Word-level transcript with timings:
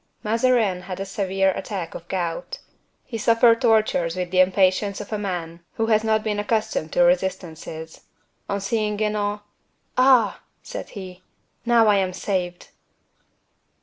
Mazarin 0.23 0.81
had 0.81 0.99
a 0.99 1.05
severe 1.05 1.51
attack 1.51 1.93
of 1.93 2.07
gout. 2.07 2.57
He 3.05 3.19
suffered 3.19 3.61
tortures 3.61 4.15
with 4.15 4.31
the 4.31 4.39
impatience 4.39 4.99
of 4.99 5.13
a 5.13 5.19
man 5.19 5.59
who 5.73 5.85
has 5.93 6.03
not 6.03 6.23
been 6.23 6.39
accustomed 6.39 6.91
to 6.93 7.03
resistances. 7.03 8.01
On 8.49 8.59
seeing 8.59 8.97
Guenaud: 8.97 9.41
"Ah!" 9.99 10.39
said 10.63 10.89
he; 10.97 11.21
"now 11.67 11.85
I 11.85 11.97
am 11.97 12.13
saved!" 12.13 12.69